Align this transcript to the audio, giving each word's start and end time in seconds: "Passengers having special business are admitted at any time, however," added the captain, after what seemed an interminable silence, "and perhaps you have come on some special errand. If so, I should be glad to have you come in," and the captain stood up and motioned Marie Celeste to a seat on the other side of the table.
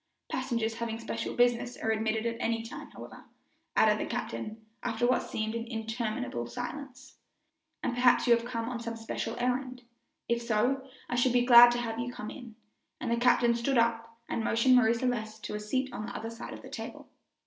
"Passengers 0.31 0.73
having 0.77 0.97
special 0.97 1.35
business 1.35 1.77
are 1.77 1.91
admitted 1.91 2.25
at 2.25 2.37
any 2.39 2.63
time, 2.63 2.89
however," 2.89 3.25
added 3.75 3.99
the 3.99 4.09
captain, 4.09 4.65
after 4.81 5.05
what 5.05 5.21
seemed 5.29 5.53
an 5.53 5.67
interminable 5.67 6.47
silence, 6.47 7.17
"and 7.83 7.93
perhaps 7.93 8.25
you 8.25 8.33
have 8.35 8.43
come 8.43 8.67
on 8.67 8.79
some 8.79 8.95
special 8.95 9.35
errand. 9.37 9.83
If 10.27 10.41
so, 10.41 10.89
I 11.07 11.13
should 11.13 11.33
be 11.33 11.45
glad 11.45 11.69
to 11.73 11.77
have 11.81 11.99
you 11.99 12.11
come 12.11 12.31
in," 12.31 12.55
and 12.99 13.11
the 13.11 13.17
captain 13.17 13.53
stood 13.53 13.77
up 13.77 14.17
and 14.27 14.43
motioned 14.43 14.75
Marie 14.75 14.95
Celeste 14.95 15.43
to 15.43 15.53
a 15.53 15.59
seat 15.59 15.93
on 15.93 16.07
the 16.07 16.15
other 16.15 16.31
side 16.31 16.55
of 16.55 16.63
the 16.63 16.69
table. 16.71 17.07